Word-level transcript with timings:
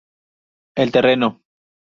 El 0.73 0.91
Terreno. 0.91 1.27